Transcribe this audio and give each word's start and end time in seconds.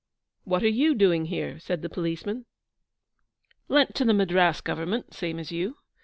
'What 0.45 0.63
are 0.63 0.67
you 0.81 0.95
doing 0.95 1.25
here?' 1.25 1.59
said 1.59 1.83
the 1.83 1.87
policeman. 1.87 2.47
'Lent 3.67 3.93
to 3.93 4.03
the 4.03 4.15
Madras 4.15 4.59
Government, 4.59 5.13
same 5.13 5.37
as 5.37 5.51
you. 5.51 5.77